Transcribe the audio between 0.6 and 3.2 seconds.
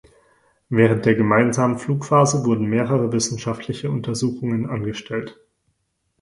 Während der gemeinsamen Flugphase wurden mehrere